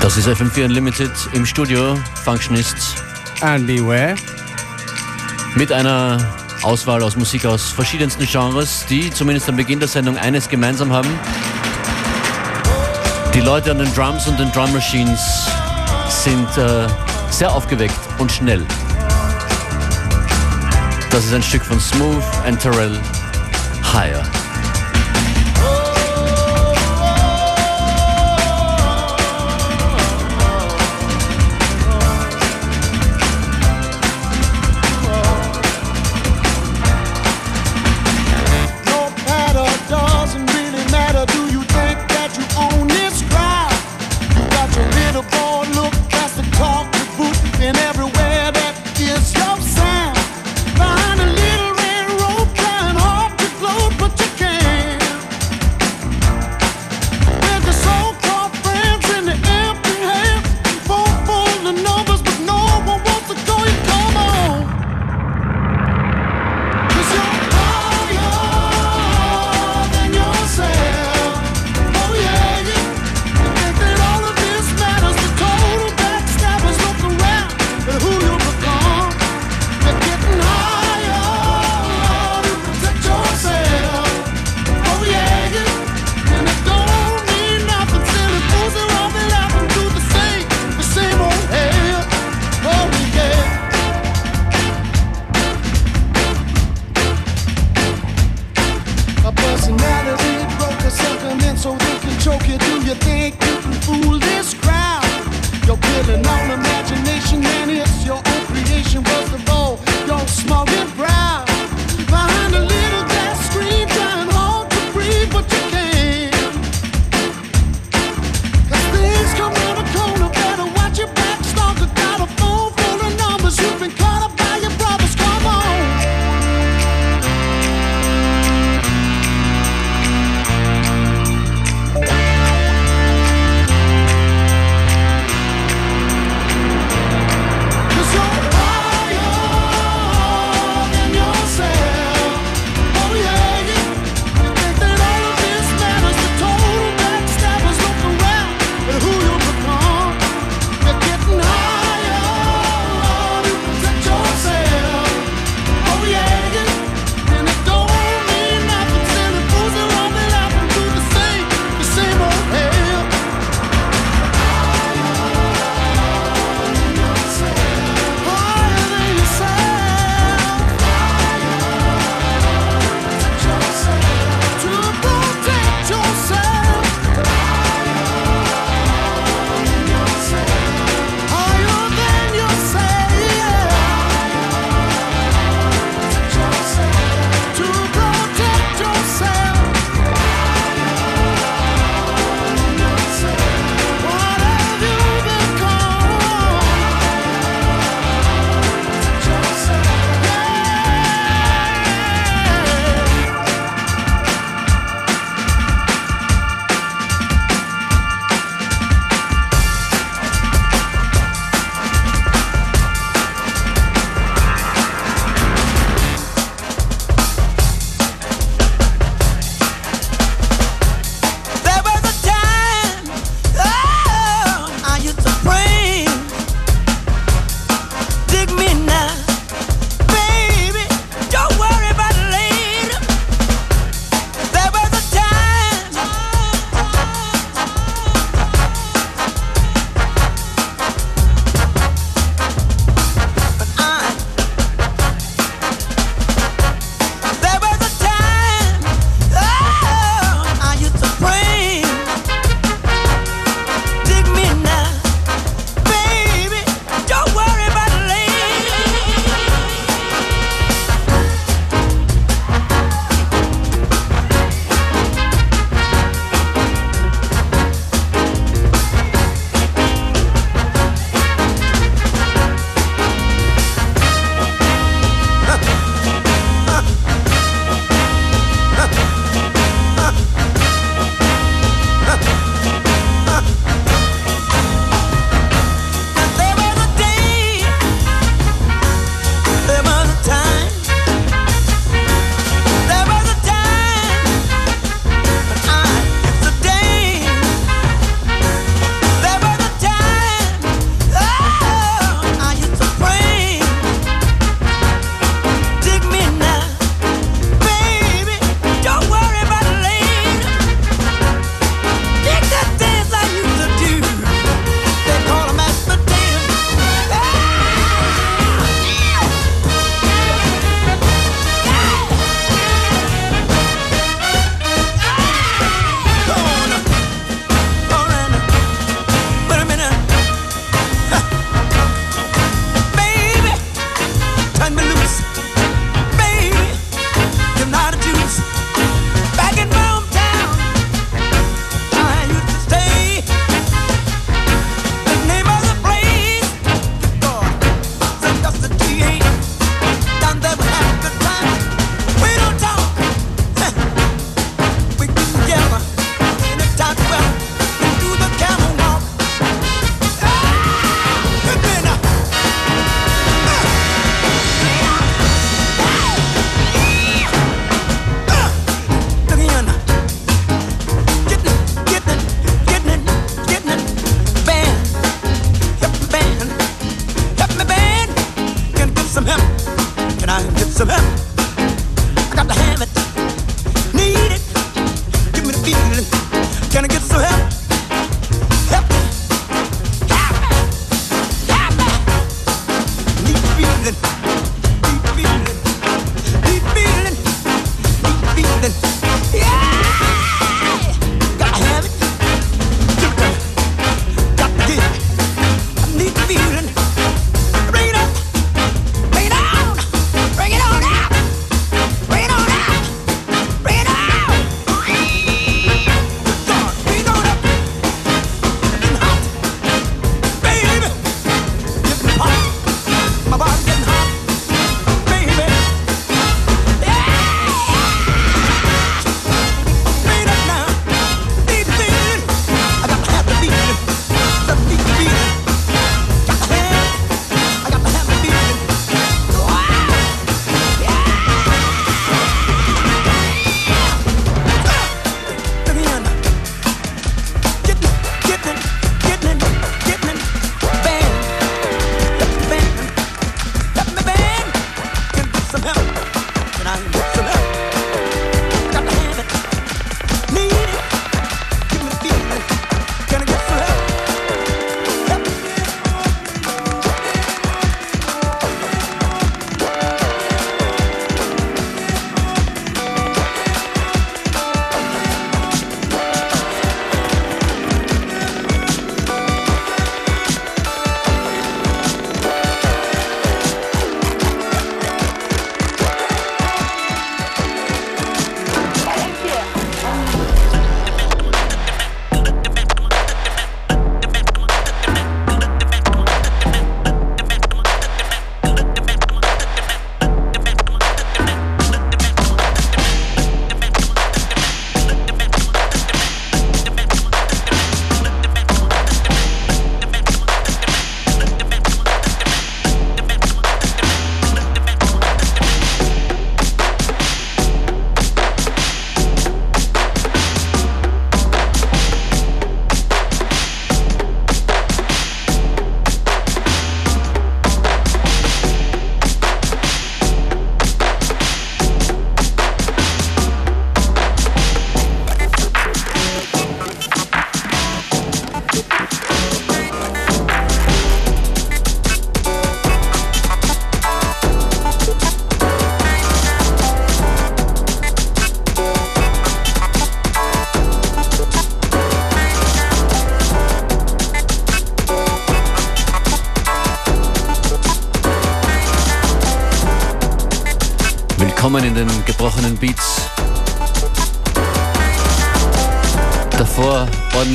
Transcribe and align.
Das 0.00 0.16
ist 0.16 0.26
FM4 0.26 0.64
Unlimited 0.64 1.10
im 1.34 1.44
Studio, 1.44 1.94
Functionists. 2.24 2.94
And 3.42 3.66
beware. 3.66 4.14
Mit 5.56 5.70
einer 5.72 6.18
Auswahl 6.62 7.02
aus 7.02 7.16
Musik 7.16 7.44
aus 7.44 7.68
verschiedensten 7.70 8.26
Genres, 8.26 8.86
die 8.88 9.10
zumindest 9.10 9.48
am 9.50 9.56
Beginn 9.56 9.78
der 9.78 9.88
Sendung 9.88 10.16
eines 10.16 10.48
gemeinsam 10.48 10.90
haben. 10.90 11.10
Die 13.34 13.40
Leute 13.40 13.72
an 13.72 13.78
den 13.78 13.92
Drums 13.94 14.26
und 14.26 14.40
den 14.40 14.50
Drum 14.52 14.72
Machines 14.72 15.48
sind 16.08 16.56
äh, 16.56 16.86
sehr 17.30 17.52
aufgeweckt 17.52 17.98
und 18.18 18.30
schnell. 18.30 18.64
Das 21.10 21.24
ist 21.24 21.34
ein 21.34 21.42
Stück 21.42 21.64
von 21.64 21.80
Smooth 21.80 22.22
and 22.46 22.60
Terrell 22.60 22.98
Higher. 23.92 24.22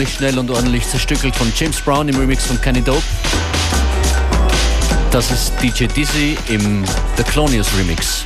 Ordentlich 0.05 0.17
schnell 0.17 0.39
und 0.39 0.51
ordentlich 0.51 0.87
zerstückelt 0.87 1.35
von 1.35 1.51
James 1.55 1.81
Brown 1.81 2.07
im 2.07 2.15
Remix 2.17 2.45
von 2.45 2.59
Kenny 2.61 2.81
Dope. 2.81 3.01
Das 5.09 5.31
ist 5.31 5.53
DJ 5.61 5.85
Dizzy 5.85 6.37
im 6.49 6.83
The 7.17 7.23
Clonius 7.23 7.67
Remix. 7.77 8.24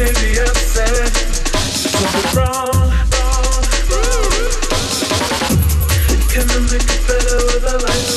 Video 0.00 0.50
games. 7.90 8.09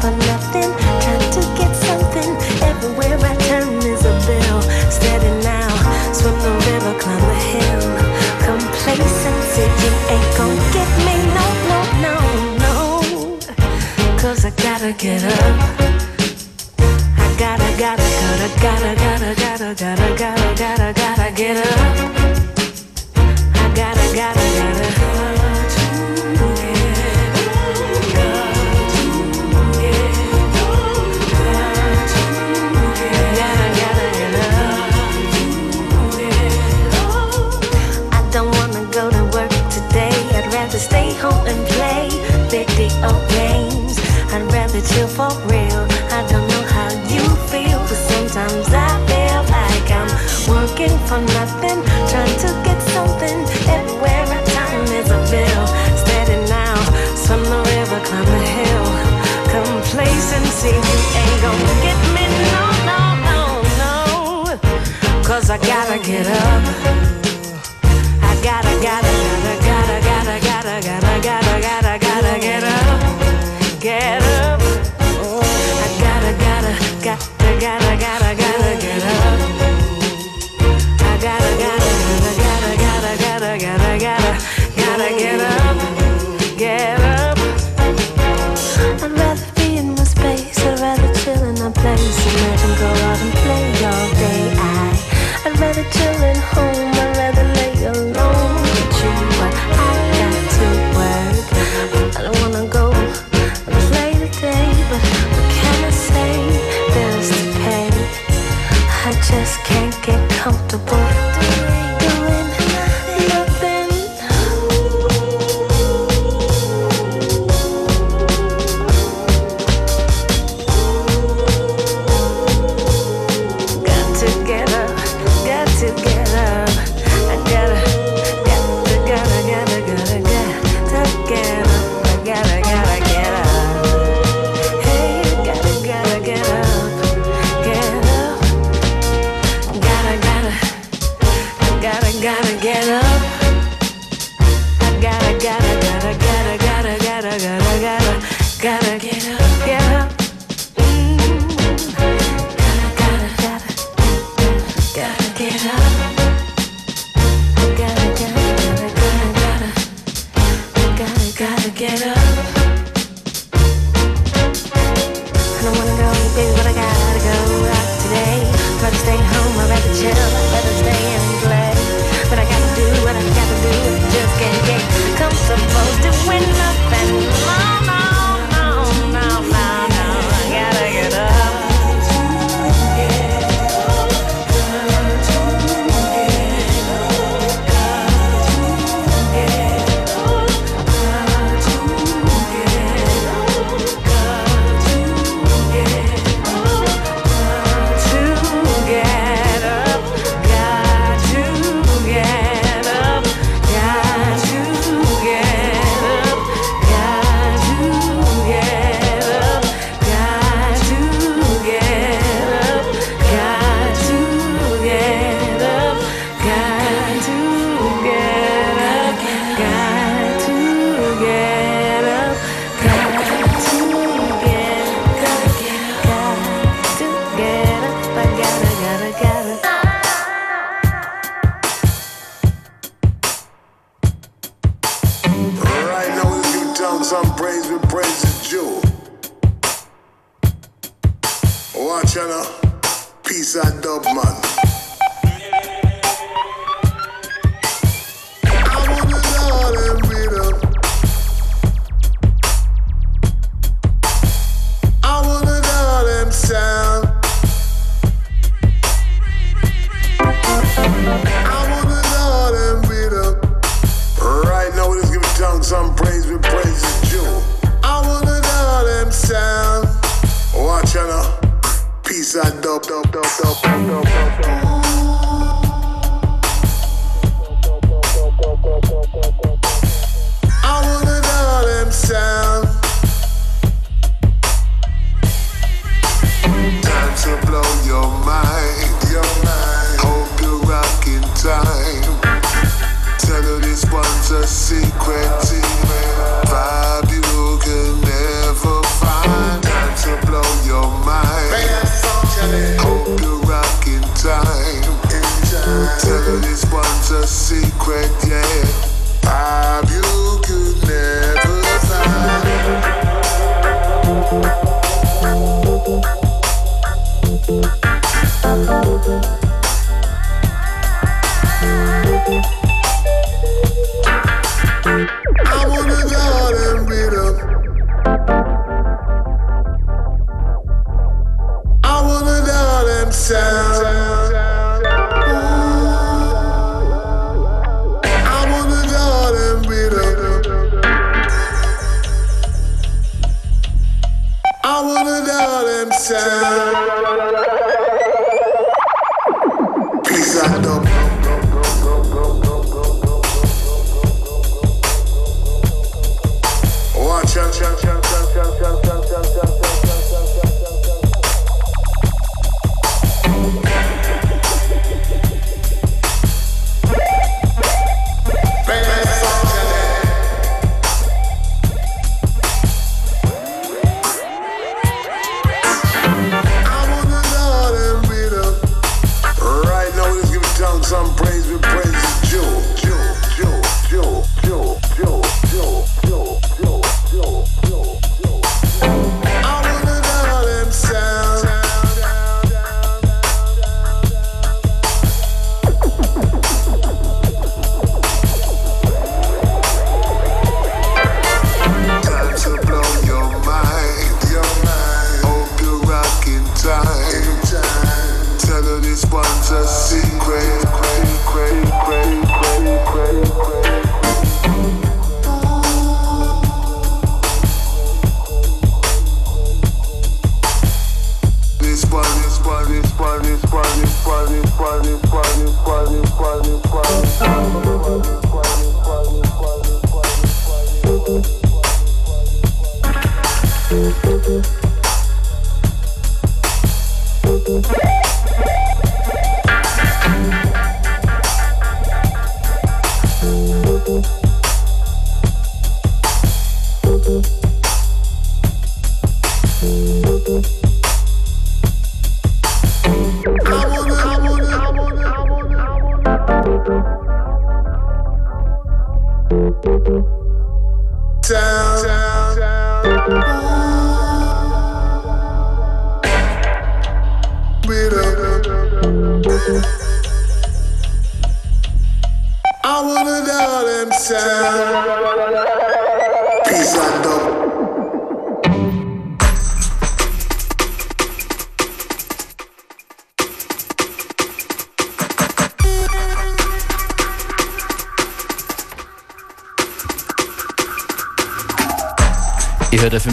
for 0.00 0.10
nothing, 0.32 0.70
trying 1.02 1.30
to 1.36 1.42
get 1.60 1.72
something. 1.76 2.30
Everywhere 2.70 3.18
I 3.20 3.34
turn 3.48 3.68
is 3.84 4.04
a 4.04 4.14
bill. 4.26 4.62
Steady 4.90 5.32
now, 5.44 5.68
swim 6.12 6.36
the 6.46 6.54
river, 6.68 6.94
climb 6.98 7.24
the 7.32 7.40
hill. 7.52 7.82
Complacency, 8.48 9.66
you 9.82 9.92
ain't 10.14 10.30
gonna 10.38 10.66
get 10.76 10.90
me, 11.06 11.16
no, 11.36 11.46
no, 11.70 11.80
no, 12.06 12.16
no. 12.64 12.76
Cause 14.18 14.44
I 14.44 14.50
gotta 14.50 14.92
get 14.92 15.22
up. 15.24 15.39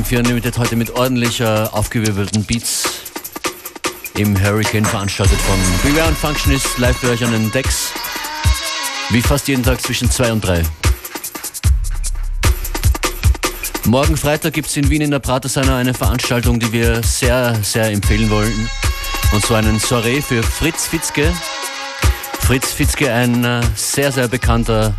FM4 0.08 0.20
Unlimited 0.20 0.58
heute 0.58 0.76
mit 0.78 0.92
ordentlicher, 0.92 1.74
aufgewirbelten 1.74 2.46
Beats 2.46 3.02
im 4.16 4.42
Hurricane 4.42 4.86
veranstaltet 4.86 5.38
von 5.42 5.58
Beware 5.84 6.08
und 6.08 6.18
Functionist 6.18 6.78
live 6.78 6.96
für 6.96 7.10
euch 7.10 7.24
an 7.26 7.34
den 7.34 7.52
Decks. 7.52 7.92
Wie 9.10 9.22
fast 9.22 9.50
jeden 9.50 9.64
Tag 9.64 9.82
zwischen 9.82 10.10
2 10.10 10.32
und 10.32 10.46
3. 10.46 10.64
Morgen 13.86 14.16
Freitag 14.16 14.54
gibt 14.54 14.70
es 14.70 14.78
in 14.78 14.90
Wien 14.90 15.02
in 15.02 15.12
der 15.12 15.20
Pratersauna 15.20 15.78
eine 15.78 15.94
Veranstaltung, 15.94 16.58
die 16.58 16.72
wir 16.72 17.04
sehr, 17.04 17.56
sehr 17.62 17.92
empfehlen 17.92 18.30
wollen. 18.30 18.70
Und 19.34 19.46
zwar 19.46 19.58
einen 19.58 19.78
Soiree 19.78 20.22
für 20.22 20.42
Fritz 20.42 20.88
Fitzke. 20.88 21.34
Fritz 22.40 22.72
Fitzke, 22.72 23.12
ein 23.12 23.44
äh, 23.44 23.62
sehr, 23.76 24.14
sehr 24.14 24.30
bekannter 24.30 24.94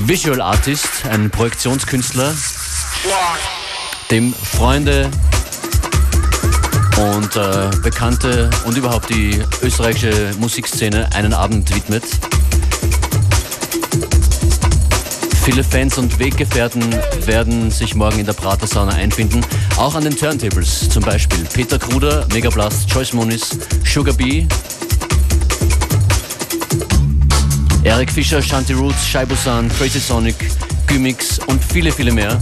Visual 0.00 0.40
Artist, 0.40 1.06
ein 1.08 1.30
Projektionskünstler, 1.30 2.34
dem 4.10 4.32
Freunde 4.32 5.10
und 6.96 7.36
äh, 7.36 7.70
Bekannte 7.82 8.50
und 8.64 8.76
überhaupt 8.76 9.10
die 9.10 9.40
österreichische 9.62 10.32
Musikszene 10.38 11.08
einen 11.14 11.32
Abend 11.32 11.74
widmet. 11.74 12.04
Viele 15.44 15.64
Fans 15.64 15.96
und 15.96 16.18
Weggefährten 16.18 16.94
werden 17.24 17.70
sich 17.70 17.94
morgen 17.94 18.18
in 18.18 18.26
der 18.26 18.32
Prater 18.32 18.66
Sauna 18.66 18.92
einfinden. 18.92 19.40
Auch 19.76 19.94
an 19.94 20.04
den 20.04 20.16
Turntables, 20.16 20.88
zum 20.90 21.02
Beispiel 21.02 21.44
Peter 21.52 21.78
Kruder, 21.78 22.26
Megablast, 22.32 22.90
Joyce 22.90 23.12
Moniz, 23.14 23.58
Sugar 23.84 24.14
Bee, 24.14 24.46
Eric 27.84 28.10
Fischer, 28.10 28.42
Shanti 28.42 28.74
Roots, 28.74 29.06
Shaibusan, 29.06 29.70
Crazy 29.70 30.00
Sonic, 30.00 30.36
Gymix 30.86 31.38
und 31.46 31.62
viele, 31.64 31.92
viele 31.92 32.12
mehr. 32.12 32.38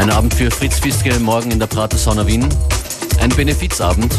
Ein 0.00 0.08
Abend 0.08 0.32
für 0.32 0.50
Fritz 0.50 0.78
Fiske 0.78 1.20
morgen 1.20 1.50
in 1.50 1.58
der 1.58 1.66
Prater 1.66 1.98
Sauna 1.98 2.26
Wien. 2.26 2.48
Ein 3.20 3.28
Benefizabend. 3.28 4.18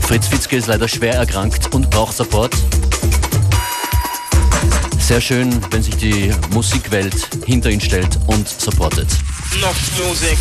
Fritz 0.00 0.26
Fitzke 0.26 0.56
ist 0.56 0.66
leider 0.66 0.88
schwer 0.88 1.14
erkrankt 1.14 1.72
und 1.72 1.88
braucht 1.90 2.16
Support. 2.16 2.52
Sehr 4.98 5.20
schön, 5.20 5.60
wenn 5.70 5.84
sich 5.84 5.96
die 5.96 6.34
Musikwelt 6.50 7.14
hinter 7.46 7.70
ihn 7.70 7.80
stellt 7.80 8.18
und 8.26 8.48
supportet. 8.48 9.06
Noch 9.60 9.76
Musik. 10.04 10.36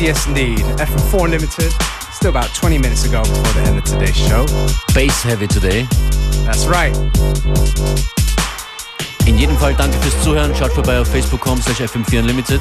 Yes, 0.00 0.26
indeed. 0.26 0.60
FM4 0.80 1.24
Unlimited. 1.24 1.72
Still 2.10 2.30
about 2.30 2.54
20 2.54 2.78
minutes 2.78 3.04
ago 3.04 3.20
before 3.20 3.52
the 3.52 3.68
end 3.68 3.78
of 3.78 3.84
today's 3.84 4.16
show. 4.16 4.46
Bass 4.94 5.22
heavy 5.22 5.46
today. 5.46 5.86
That's 6.44 6.66
right. 6.66 6.96
In 9.26 9.36
jedem 9.36 9.58
Fall 9.58 9.74
danke 9.74 9.98
fürs 10.00 10.22
Zuhören. 10.24 10.54
Schaut 10.54 10.72
vorbei 10.72 10.98
auf 10.98 11.08
facebook.com 11.08 11.60
slash 11.60 11.82
fm4 11.82 12.20
unlimited. 12.20 12.60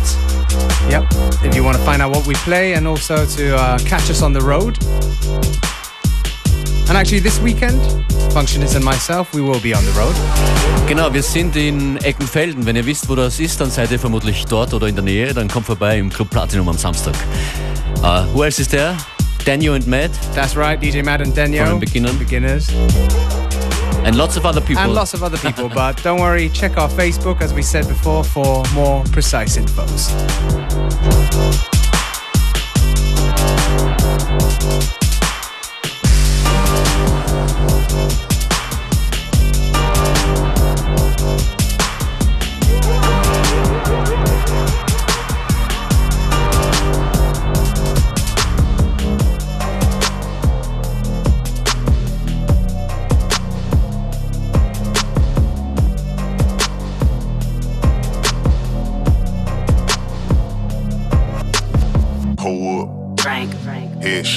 Yep. 0.89 1.05
If 1.45 1.55
you 1.55 1.63
want 1.63 1.77
to 1.77 1.83
find 1.83 2.01
out 2.01 2.13
what 2.13 2.27
we 2.27 2.35
play 2.43 2.73
and 2.75 2.85
also 2.85 3.25
to 3.25 3.55
uh, 3.55 3.77
catch 3.85 4.09
us 4.09 4.21
on 4.21 4.33
the 4.33 4.41
road, 4.41 4.77
And 6.89 6.97
actually, 6.97 7.19
this 7.19 7.39
weekend, 7.39 7.79
Functionist 8.33 8.75
and 8.75 8.83
myself, 8.83 9.31
we 9.35 9.41
will 9.41 9.59
be 9.59 9.75
on 9.75 9.85
the 9.85 9.91
road. 9.91 10.15
Genau, 10.87 11.13
wir 11.13 11.21
sind 11.21 11.55
in 11.55 11.97
Eckenfelden. 11.97 12.65
Wenn 12.65 12.75
ihr 12.75 12.85
wisst, 12.85 13.07
wo 13.07 13.15
das 13.15 13.39
ist, 13.39 13.61
dann 13.61 13.69
seid 13.69 13.91
ihr 13.91 13.99
vermutlich 13.99 14.43
dort 14.45 14.73
oder 14.73 14.87
in 14.87 14.95
der 14.95 15.03
Nähe. 15.03 15.31
Dann 15.35 15.47
kommt 15.47 15.67
vorbei 15.67 15.99
im 15.99 16.09
Club 16.09 16.31
Platinum 16.31 16.67
am 16.67 16.77
Samstag. 16.79 17.13
Uh, 18.01 18.23
who 18.33 18.43
else 18.43 18.59
is 18.59 18.67
there? 18.67 18.97
Daniel 19.45 19.75
and 19.75 19.85
Matt. 19.85 20.09
That's 20.33 20.55
right, 20.55 20.81
DJ 20.81 21.03
Matt 21.03 21.21
and 21.21 21.35
Daniel. 21.35 21.67
From 21.67 21.79
the. 21.79 21.85
Beginners. 22.17 22.69
And 24.03 24.15
lots 24.15 24.35
of 24.35 24.45
other 24.45 24.61
people. 24.61 24.83
And 24.83 24.95
lots 24.95 25.13
of 25.13 25.21
other 25.21 25.37
people, 25.37 25.69
but 25.69 26.01
don't 26.01 26.19
worry, 26.19 26.49
check 26.49 26.75
our 26.77 26.89
Facebook, 26.89 27.41
as 27.41 27.53
we 27.53 27.61
said 27.61 27.87
before, 27.87 28.23
for 28.23 28.63
more 28.73 29.03
precise 29.11 29.57
infos. 29.57 30.09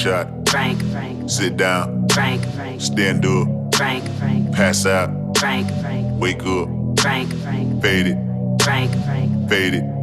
Headshot. 0.03 0.49
Frank, 0.49 0.81
Frank, 0.91 1.29
Sit 1.29 1.55
down. 1.55 2.07
Frank, 2.09 2.45
Frank, 2.55 2.81
Stand 2.81 3.25
up. 3.25 3.75
Frank, 3.75 4.03
Frank, 4.19 4.53
Pass 4.53 4.85
out. 4.85 5.09
Frank, 5.37 5.67
Frank, 5.81 6.19
Wake 6.19 6.43
up. 6.45 6.67
Frank, 6.99 7.33
Frank, 7.41 7.81
Fade 7.81 8.07
it. 8.07 8.17
Frank, 8.61 8.91
Frank, 9.05 9.49
Fade 9.49 9.75
it. 9.75 10.02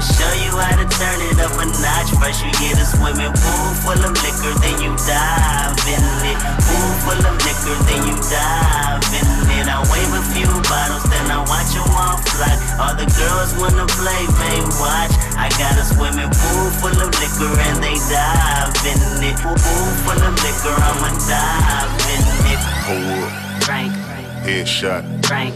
I'ma 0.01 0.17
show 0.17 0.33
you 0.33 0.57
how 0.57 0.73
to 0.81 0.87
turn 0.97 1.21
it 1.29 1.37
up 1.37 1.53
a 1.61 1.65
notch. 1.77 2.09
First 2.17 2.41
you 2.41 2.49
get 2.57 2.73
a 2.73 2.85
swimming 2.89 3.29
pool 3.37 3.69
full 3.85 4.01
of 4.01 4.17
liquor, 4.25 4.49
then 4.57 4.81
you 4.81 4.97
dive 4.97 5.77
in 5.85 6.01
it. 6.25 6.41
Pool 6.65 6.89
full 7.05 7.21
of 7.21 7.37
liquor, 7.45 7.77
then 7.85 8.09
you 8.09 8.17
dive 8.25 9.05
in 9.13 9.29
it. 9.61 9.69
I 9.69 9.77
wave 9.93 10.09
a 10.17 10.21
few 10.33 10.49
bottles, 10.65 11.05
then 11.05 11.29
I 11.29 11.45
watch 11.45 11.69
them 11.77 11.85
all 11.93 12.17
fly. 12.33 12.49
All 12.81 12.97
the 12.97 13.05
girls 13.13 13.53
wanna 13.61 13.85
play, 13.93 14.25
they 14.41 14.57
watch. 14.81 15.13
I 15.37 15.53
got 15.61 15.77
a 15.77 15.85
swimming 15.85 16.33
pool 16.33 16.65
full 16.81 16.97
of 16.97 17.13
liquor 17.21 17.53
and 17.69 17.77
they 17.77 17.93
dive 18.09 18.73
in 18.81 18.97
it. 19.21 19.37
Pool 19.37 19.53
full 20.01 20.17
of 20.17 20.33
liquor, 20.41 20.73
I'ma 20.81 21.13
dive 21.29 21.93
in 22.09 22.25
it. 22.49 22.61
Hold 22.89 23.21
up. 23.21 23.63
Frank, 23.69 23.93
Headshot. 24.41 25.05
Frank, 25.29 25.53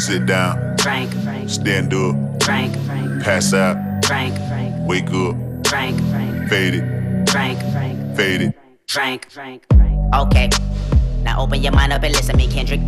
Sit 0.00 0.26
down. 0.26 0.76
Frank, 0.78 1.14
Stand 1.46 1.94
up. 1.94 2.42
Frank, 2.42 2.74
Pass 3.22 3.54
out. 3.54 3.83
Frank, 4.06 4.36
Frank, 4.48 4.74
Wake 4.86 5.10
up. 5.12 5.34
Frank, 5.66 5.98
Frank, 6.10 6.48
Fade 6.50 6.74
it. 6.74 7.30
Frank, 7.30 7.58
Frank, 7.72 8.16
Fade 8.16 8.40
it. 8.42 8.54
Frank, 8.86 9.30
Frank, 9.30 9.64
Frank. 9.72 10.14
Okay, 10.14 10.50
now 11.22 11.40
open 11.40 11.62
your 11.62 11.72
mind 11.72 11.92
up 11.92 12.02
and 12.02 12.12
listen 12.12 12.32
to 12.32 12.36
me, 12.36 12.52
Kendrick. 12.52 12.80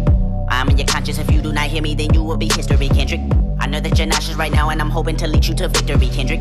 I'm 0.51 0.69
in 0.69 0.77
your 0.77 0.87
conscience. 0.87 1.19
If 1.19 1.31
you 1.31 1.41
do 1.41 1.53
not 1.53 1.69
hear 1.69 1.81
me, 1.83 1.95
then 1.95 2.13
you 2.13 2.23
will 2.23 2.37
be 2.37 2.49
history, 2.53 2.89
Kendrick. 2.89 3.21
I 3.59 3.67
know 3.67 3.81
that 3.81 3.99
you're 3.99 4.07
nauseous 4.07 4.37
right 4.37 4.53
now, 4.53 4.69
and 4.69 4.81
I'm 4.81 4.91
hoping 4.91 5.17
to 5.17 5.27
lead 5.27 5.47
you 5.47 5.55
to 5.55 5.69
victory, 5.69 6.09
Kendrick. 6.09 6.41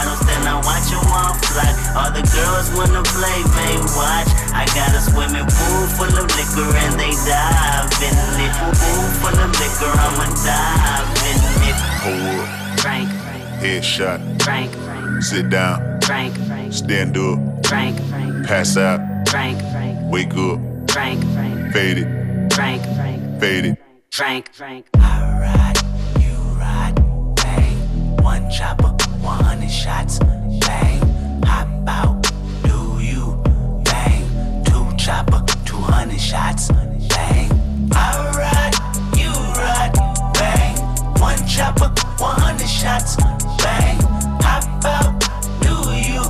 then 0.25 0.43
I 0.47 0.55
watch 0.63 0.87
them 0.89 1.05
all 1.11 1.33
fly. 1.45 1.69
All 1.97 2.11
the 2.11 2.23
girls 2.33 2.67
wanna 2.73 3.03
play, 3.03 3.39
they 3.57 3.75
watch. 3.97 4.29
I 4.53 4.65
got 4.73 4.89
a 4.95 5.01
swimming 5.01 5.45
pool 5.45 5.83
full 5.97 6.13
of 6.17 6.27
liquor 6.37 6.69
and 6.83 6.93
they 6.99 7.13
dive 7.27 7.91
in 8.01 8.15
it. 8.41 8.53
Pool 8.79 9.05
full 9.21 9.37
of 9.37 9.51
liquor, 9.59 9.91
I'ma 9.91 10.27
dive 10.43 11.09
in 11.29 11.39
it. 11.69 11.77
Hold 12.03 12.39
up. 12.39 12.79
Frank, 12.79 13.09
Frank, 13.09 13.43
Headshot. 13.61 14.19
Frank, 14.41 14.71
Frank, 14.85 15.23
Sit 15.23 15.49
down. 15.49 15.99
Frank, 16.01 16.33
Frank, 16.47 16.73
Stand 16.73 17.17
up. 17.17 17.37
Frank, 17.67 18.01
Frank, 18.09 18.47
Pass 18.47 18.75
out. 18.77 18.99
Frank, 19.29 19.59
Frank, 19.71 19.99
Wake 20.11 20.33
up. 20.33 20.59
Frank, 20.91 21.21
Frank, 21.33 21.71
Fade 21.73 21.97
it. 21.99 22.53
Frank, 22.53 22.81
Frank, 22.95 23.39
Fade 23.39 23.65
it. 23.65 23.77
Frank, 24.11 24.51
Frank. 24.53 24.87
I 24.95 25.39
ride, 25.39 26.21
you 26.21 26.33
ride, 26.59 26.95
bang. 27.35 27.77
One 28.23 28.49
chopper, 28.49 28.93
100 29.21 29.69
shots, 29.69 30.19
bang. 30.19 30.99
Hop 31.45 31.67
out, 31.87 32.21
do 32.63 32.97
you, 32.99 33.41
bang. 33.83 34.23
Two 34.65 34.85
chopper, 34.97 35.43
200 35.65 36.19
shots, 36.19 36.69
bang. 37.09 37.51
I 37.93 38.31
ride, 38.35 38.75
you 39.17 39.31
ride, 39.61 39.93
bang. 40.33 40.77
One 41.19 41.37
chopper, 41.47 41.89
100 42.17 42.67
shots, 42.67 43.15
bang. 43.61 43.99
Hop 44.41 44.85
out, 44.85 45.19
do 45.61 45.75
you, 45.93 46.23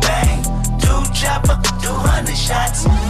bang. 0.00 0.42
Two 0.80 1.02
chopper, 1.12 1.60
200 1.82 2.36
shots. 2.36 3.09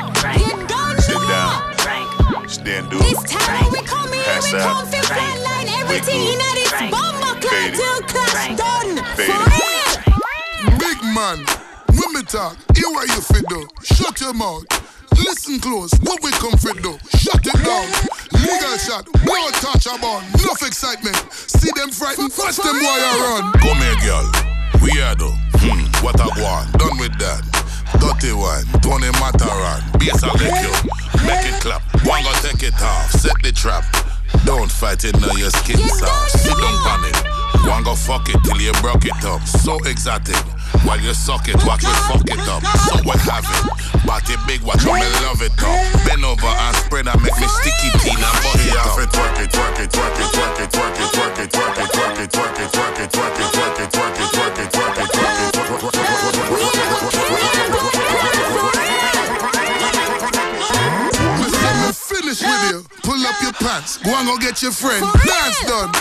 Flatline 5.91 6.01
everything 6.01 6.21
Wake 6.21 6.33
in 6.33 6.41
up. 6.41 6.55
this 6.55 6.91
bomber 6.91 7.41
clad 7.41 7.73
till 7.75 8.01
clash 8.07 8.57
done. 8.57 8.95
For 9.15 9.39
real. 9.51 10.77
Big 10.79 10.99
man, 11.03 11.45
when 11.97 12.13
me 12.13 12.23
talk, 12.23 12.55
hear 12.75 12.89
what 12.89 13.07
you 13.09 13.21
fit 13.21 13.45
do. 13.47 13.67
Shut 13.83 14.19
your 14.21 14.33
mouth. 14.33 14.63
Listen 15.17 15.59
close, 15.59 15.91
what 16.01 16.21
we 16.23 16.31
come 16.31 16.57
for 16.57 16.73
do. 16.73 16.97
Shut 17.17 17.45
it 17.45 17.59
down. 17.63 17.87
Legal 18.41 18.77
shot, 18.77 19.05
no 19.25 19.49
touch 19.51 19.85
about. 19.85 20.23
Enough 20.41 20.63
excitement. 20.65 21.17
See 21.31 21.69
them 21.75 21.89
frightened, 21.91 22.31
watch 22.37 22.57
them 22.57 22.79
boy 22.79 22.99
a 22.99 23.11
run. 23.21 23.53
Come 23.53 23.77
here, 23.77 23.99
girl. 24.01 24.31
Weirdo. 24.81 25.29
Hmm. 25.61 26.03
What 26.03 26.19
a 26.19 26.25
one. 26.41 26.71
Done 26.73 26.97
with 26.97 27.13
that. 27.19 27.43
Dirty 27.99 28.33
one. 28.33 28.65
Tony 28.81 29.11
Mataran. 29.21 29.83
Bass 29.99 30.23
a 30.23 30.31
lick 30.41 30.57
you. 30.57 30.73
Make 31.27 31.45
it 31.45 31.61
clap. 31.61 31.83
One 32.03 32.23
go 32.23 32.31
take 32.41 32.63
it 32.63 32.73
off. 32.81 33.11
Set 33.11 33.35
the 33.43 33.51
trap. 33.51 33.83
Don't 34.45 34.71
fight 34.71 35.03
it 35.05 35.19
now, 35.19 35.33
your 35.35 35.51
skin 35.51 35.77
soft. 35.77 36.33
don't 36.33 36.41
Sit 36.41 36.55
down 36.57 36.73
know. 36.73 36.91
on 36.91 37.05
it. 37.05 37.17
One 37.69 37.83
go 37.83 37.95
fuck 37.95 38.27
it 38.29 38.41
till 38.43 38.59
you 38.59 38.73
broke 38.81 39.05
it 39.05 39.23
up. 39.23 39.45
So 39.45 39.77
exotic. 39.85 40.35
While 40.83 40.99
you 40.99 41.13
suck 41.13 41.47
it, 41.47 41.61
watch 41.65 41.83
me 41.83 41.93
fuck 42.09 42.25
it 42.25 42.41
up. 42.49 42.63
So 42.89 42.95
we 43.05 43.13
have 43.29 43.45
it. 43.45 44.05
Body 44.05 44.35
big, 44.47 44.61
watch 44.63 44.83
me 44.83 44.91
love 45.21 45.41
it 45.45 45.53
up. 45.61 46.05
Bend 46.07 46.25
over 46.25 46.47
and 46.47 46.75
spread 46.77 47.07
and 47.07 47.21
make 47.21 47.37
me 47.39 47.47
sticky 47.47 47.91
teen 48.01 48.17
and 48.17 48.37
bust 48.41 48.65
it 48.65 48.73
up. 48.73 48.97
Twerk 48.97 49.03
it, 49.03 49.51
twerk 49.51 49.79
it, 49.79 49.91
twerk 49.91 50.17
it, 50.17 50.31
twerk 50.31 50.59
it, 50.59 50.71
twerk 50.71 50.97
it, 50.97 51.11
twerk 51.11 51.37
it, 51.37 51.51
twerk 51.51 51.77
it, 51.77 51.91
twerk 51.91 52.17
it, 52.17 52.31
twerk 52.31 52.57
it, 52.57 52.71
twerk 52.71 52.97
it, 52.97 53.11
twerk 53.11 53.37
it, 53.37 53.51
twerk 53.51 53.79
it, 53.79 53.91
twerk 53.91 54.17
it, 54.17 54.31
twerk 54.31 54.57
it, 54.57 54.71
twerk 54.73 54.97
it, 54.97 55.01
twerk 55.01 55.10
Finish. 62.81 63.03
Pull 63.03 63.25
up 63.27 63.41
your 63.41 63.53
pants. 63.53 63.97
Go 63.97 64.11
and 64.15 64.27
go 64.27 64.37
get 64.37 64.61
your 64.61 64.71
friend. 64.71 65.05
Dance 65.25 65.65
done. 65.65 65.91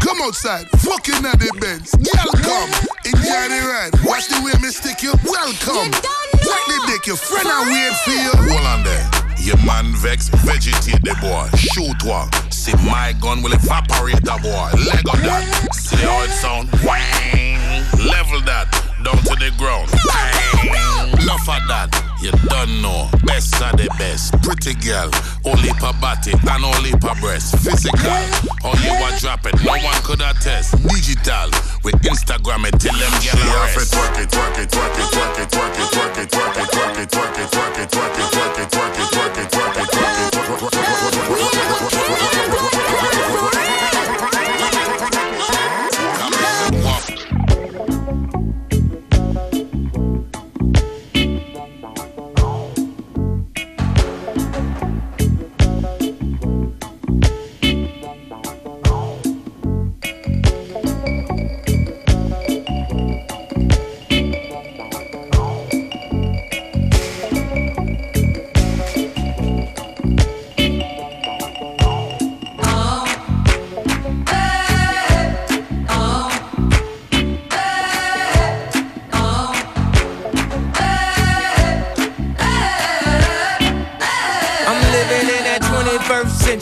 Come 0.00 0.22
outside, 0.22 0.66
fucking 0.80 1.26
at 1.26 1.38
the 1.38 1.52
Benz. 1.60 1.92
Girl, 1.92 2.32
come, 2.40 2.70
enjoy 3.04 3.52
the 3.52 3.60
ride. 3.68 3.92
Watch 4.02 4.28
the 4.28 4.40
way 4.40 4.56
me 4.62 4.72
stick 4.72 5.02
you. 5.02 5.12
Welcome. 5.28 5.92
Like 5.92 6.66
the 6.72 6.84
dick, 6.86 7.06
your 7.06 7.16
friend 7.16 7.46
I 7.46 7.68
wait 7.68 7.92
for 8.00 8.16
you. 8.16 8.32
Hold 8.48 8.66
on 8.66 8.82
there. 8.82 9.10
Your 9.38 9.58
man 9.64 9.92
vex, 9.96 10.28
vegetate 10.40 11.04
the 11.04 11.14
boy. 11.20 11.48
Shoot 11.56 12.02
one. 12.04 12.32
See 12.50 12.72
my 12.88 13.14
gun 13.20 13.42
will 13.42 13.52
evaporate 13.52 14.24
the 14.24 14.38
boy. 14.42 14.72
Leg 14.88 15.06
on 15.08 15.20
that. 15.22 15.74
See 15.74 15.96
how 15.96 16.22
it 16.22 16.30
sound? 16.30 16.70
Wang. 16.82 17.60
Level 18.06 18.40
that. 18.48 18.89
Down 19.04 19.16
to 19.16 19.34
the 19.40 19.50
ground. 19.56 19.88
Enough 21.20 21.48
of 21.48 21.62
that. 21.72 21.88
You 22.20 22.32
don't 22.52 22.82
know. 22.82 23.08
Best 23.24 23.56
of 23.56 23.72
the 23.80 23.88
best. 23.96 24.36
Pretty 24.44 24.76
girl. 24.84 25.08
Only 25.44 25.72
per 25.80 25.92
body 26.00 26.36
and 26.36 26.64
only 26.64 26.92
per 27.00 27.16
breast. 27.16 27.56
Physical. 27.64 27.96
You 28.84 28.92
a 28.92 29.08
drop 29.16 29.46
it. 29.48 29.56
No 29.64 29.72
one 29.72 30.00
could 30.04 30.20
attest. 30.20 30.76
Digital. 30.84 31.48
With 31.80 31.96
Instagram 32.04 32.68
it 32.68 32.76
till 32.76 32.92
them 32.92 33.12
get 33.24 33.40
arrest. 33.40 33.94
Twerk 33.94 34.20
it, 34.20 34.28
twerk 34.28 34.58
it, 34.60 34.68
twerk 34.68 34.96
it, 35.00 35.08
twerk 35.08 35.38
it, 35.40 35.48
twerk 35.48 35.76
it, 35.80 35.88
twerk 35.88 36.16
it, 36.16 36.28
twerk 36.28 36.56
it, 36.58 36.68
twerk 36.68 36.96
it, 36.98 37.08
twerk 37.08 37.38
it, 37.40 37.40
twerk 37.40 37.40
it, 37.40 37.50
twerk 37.50 37.78
it, 37.80 37.90
twerk 37.90 38.18
it, 38.20 38.30
twerk 38.36 38.58
it, 38.60 38.70
twerk 38.70 38.79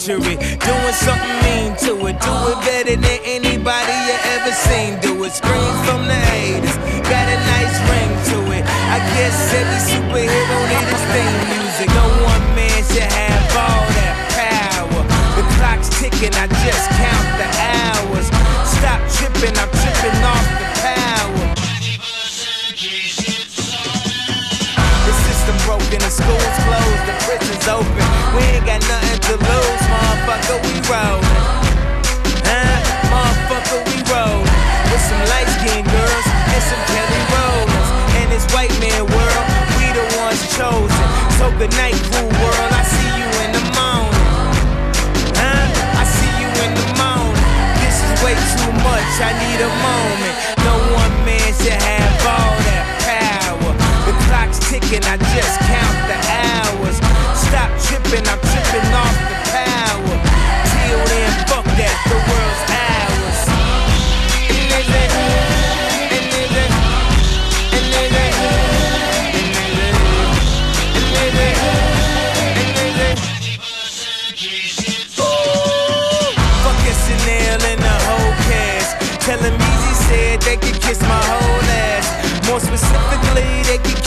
luxury. 0.09 0.38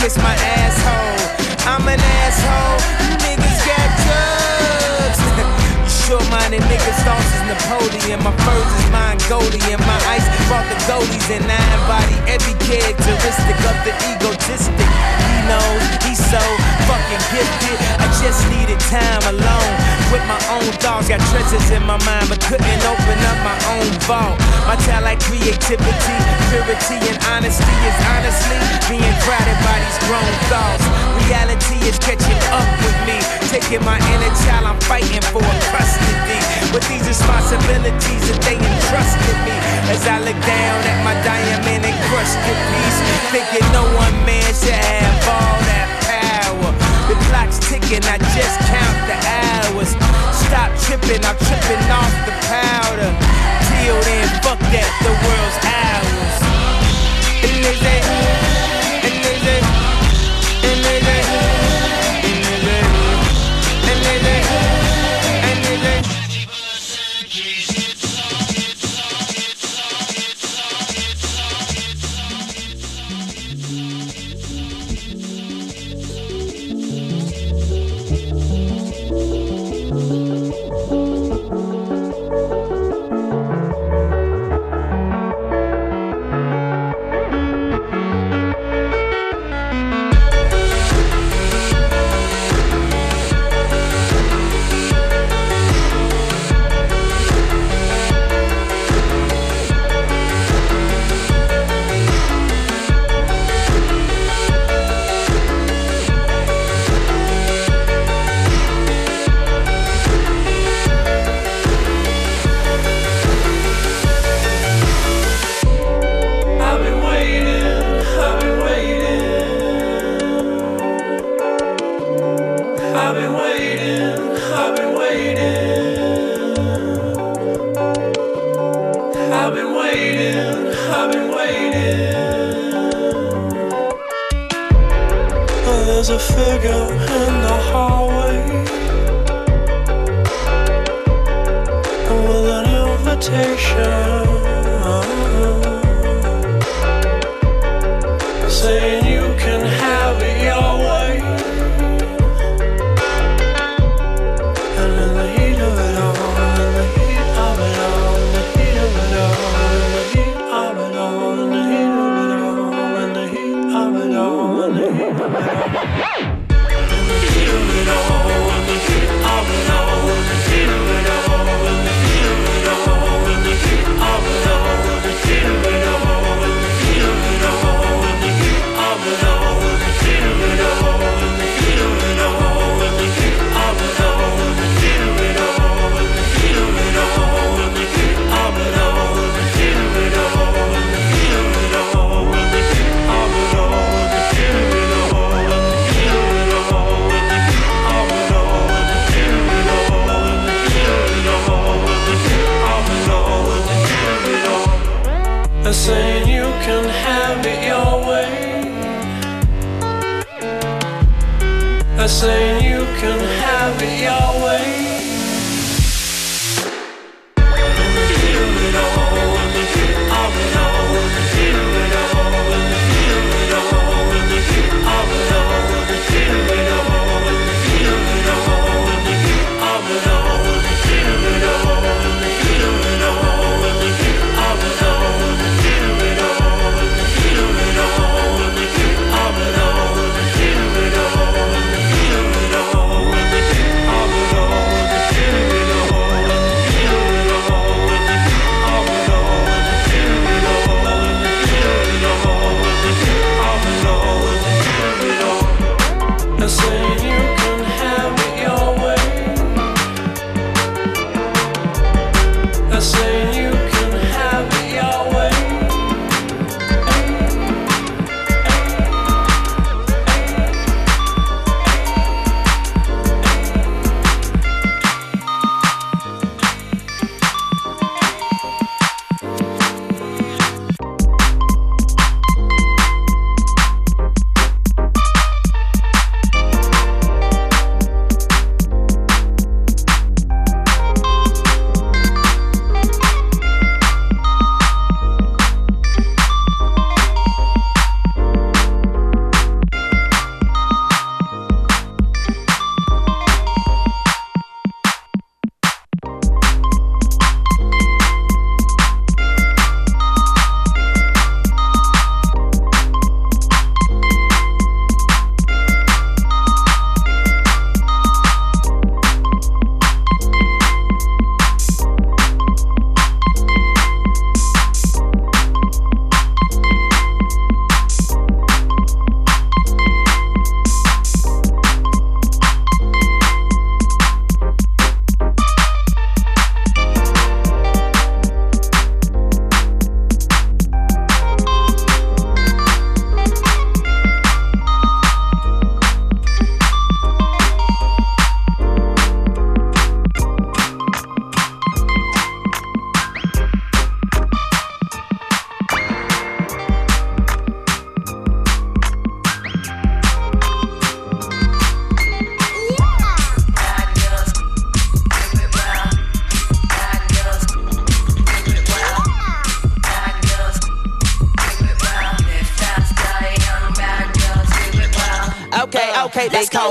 Kiss 0.02 0.18
my 0.18 0.34
asshole. 0.34 1.70
I'm 1.72 1.88
an 1.88 2.00
asshole. 2.00 2.82
You 3.06 3.14
niggas 3.22 3.62
got 3.70 3.90
drugs. 4.02 5.22
you 6.10 6.21
short-minded 6.32 6.64
niggas, 6.72 7.00
thoughts 7.04 7.28
is 7.36 7.44
Napoleon. 7.44 8.24
My 8.24 8.32
furs 8.48 8.72
is 8.80 8.88
Mongolian. 8.92 9.80
My 9.84 10.00
ice 10.08 10.24
brought 10.48 10.64
the 10.72 10.80
goldies 10.88 11.28
and 11.28 11.44
I 11.44 11.60
embody 11.76 12.16
every 12.32 12.56
characteristic 12.64 13.58
of 13.68 13.76
the 13.84 13.94
egotistic. 14.16 14.90
He 15.28 15.38
knows 15.52 15.84
he's 16.08 16.20
so 16.20 16.40
fucking 16.88 17.24
gifted. 17.36 17.78
I 18.00 18.08
just 18.24 18.48
needed 18.48 18.80
time 18.88 19.24
alone 19.28 19.74
with 20.12 20.24
my 20.28 20.40
own 20.56 20.72
thoughts. 20.80 21.10
Got 21.10 21.20
treasures 21.32 21.68
in 21.72 21.84
my 21.84 22.00
mind, 22.08 22.32
but 22.32 22.40
couldn't 22.48 22.84
open 22.88 23.18
up 23.28 23.38
my 23.44 23.58
own 23.76 23.92
vault. 24.08 24.40
My 24.68 24.80
talent, 24.88 25.20
creativity, 25.20 26.18
purity, 26.48 26.98
and 27.12 27.20
honesty 27.28 27.76
is 27.84 27.98
honestly 28.08 28.60
being 28.88 29.16
crowded 29.28 29.60
by 29.68 29.78
these 29.84 30.00
grown 30.08 30.34
thoughts. 30.48 30.86
Reality 31.28 31.78
is 31.84 32.00
catching 32.00 32.40
up 32.56 32.68
with 32.80 32.98
me, 33.04 33.20
taking 33.52 33.84
my 33.84 34.00
inner 34.16 34.34
child. 34.48 34.64
I'm 34.72 34.80
fighting 34.88 35.24
for 35.34 35.44
custody 35.76 36.21
with 36.74 36.88
these 36.88 37.04
responsibilities 37.08 38.24
that 38.32 38.40
they 38.44 38.56
entrusted 38.56 39.38
me. 39.44 39.56
As 39.92 40.04
I 40.08 40.24
look 40.24 40.40
down 40.44 40.78
at 40.88 40.98
my 41.04 41.16
diamond 41.24 41.84
encrusted 41.84 42.58
piece, 42.72 43.00
thinking 43.32 43.68
no 43.76 43.84
one 44.00 44.16
man 44.24 44.52
should 44.56 44.72
have 44.72 45.20
all 45.28 45.58
that 45.68 45.90
power. 46.08 46.72
The 47.12 47.16
clock's 47.28 47.60
ticking, 47.60 48.04
I 48.08 48.18
just 48.36 48.58
count 48.72 48.98
the 49.10 49.18
hours. 49.20 49.92
Stop 50.48 50.72
tripping, 50.80 51.24
I'm 51.28 51.36
tripping 51.36 51.84
off 51.92 52.14
the 52.24 52.36
powder. 52.48 53.12
Till 53.82 54.00
then, 54.08 54.28
fuck 54.44 54.60
that, 54.72 54.92
the 55.04 55.12
world's 55.12 55.58
ours. 55.68 56.38
And 57.44 57.58
there's 57.64 57.84
a, 57.84 57.98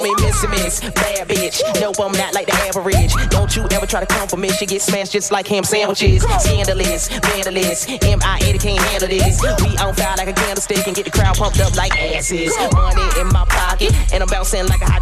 Call 0.00 0.16
me 0.16 0.24
Missy 0.24 0.46
Miss, 0.48 0.80
bad 0.80 1.28
bitch. 1.28 1.62
No, 1.80 1.92
I'm 2.02 2.12
not 2.12 2.34
like 2.34 2.46
the 2.46 2.54
average. 2.54 3.12
Don't 3.30 3.54
you 3.54 3.66
ever 3.70 3.86
try 3.86 4.00
to 4.00 4.06
come 4.06 4.28
for 4.28 4.36
me? 4.36 4.48
She 4.50 4.66
get 4.66 4.82
smashed 4.82 5.12
just 5.12 5.30
like 5.32 5.46
ham 5.46 5.64
sandwiches. 5.64 6.22
Scandalous, 6.22 7.08
vandalous, 7.08 7.86
M.I.A. 8.02 8.58
can't 8.58 8.80
handle 8.80 9.08
this. 9.08 9.40
We 9.62 9.76
on 9.78 9.94
fire 9.94 10.14
like 10.16 10.28
a 10.28 10.32
candlestick 10.32 10.86
and 10.86 10.96
get 10.96 11.04
the 11.04 11.10
crowd 11.10 11.36
pumped 11.36 11.60
up 11.60 11.74
like 11.76 11.92
asses. 12.00 12.56
Money 12.72 13.20
in 13.20 13.28
my 13.28 13.44
pocket, 13.48 13.92
and 14.12 14.22
I'm 14.22 14.28
bouncing 14.28 14.66
like 14.66 14.82
a 14.82 14.99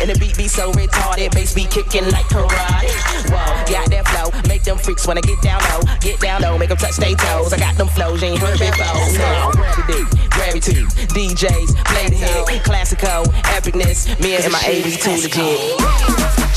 And 0.00 0.08
the 0.08 0.16
beat 0.18 0.36
be 0.36 0.48
so 0.48 0.72
retarded, 0.72 1.32
bass 1.32 1.54
be 1.54 1.64
kicking 1.64 2.04
like 2.10 2.26
karate. 2.26 2.88
Whoa, 3.28 3.72
got 3.72 3.90
that 3.90 4.08
flow, 4.08 4.32
make 4.48 4.64
them 4.64 4.78
freaks 4.78 5.06
wanna 5.06 5.20
get 5.20 5.40
down 5.42 5.60
low, 5.70 5.80
get 6.00 6.20
down 6.20 6.42
low, 6.42 6.56
make 6.58 6.68
them 6.68 6.78
touch 6.78 6.96
their 6.96 7.14
toes. 7.14 7.52
I 7.52 7.58
got 7.58 7.76
them 7.76 7.88
flows, 7.88 8.22
you 8.22 8.28
ain't 8.28 8.40
heard 8.40 8.58
before. 8.58 8.86
No, 9.18 9.50
grab 9.52 9.78
it, 9.78 9.86
dick, 9.86 10.30
grab 10.30 10.56
it 10.56 10.62
too. 10.62 10.86
DJs, 11.12 11.84
play 11.84 12.08
the 12.08 12.16
hit, 12.16 12.64
classical, 12.64 13.24
epicness. 13.56 14.08
Me 14.20 14.36
and 14.36 14.52
my 14.52 14.58
80s 14.58 15.02
too 15.02 15.20
legit. 15.20 16.49